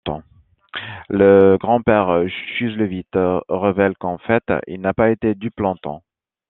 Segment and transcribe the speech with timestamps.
[1.09, 3.05] Le grand-père Chuzzlewit
[3.49, 6.01] révèle qu'en fait, il n'a pas été dupe longtemps.